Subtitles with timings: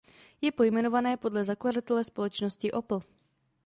[0.41, 3.01] Je pojmenované podle zakladatele společnosti Opel.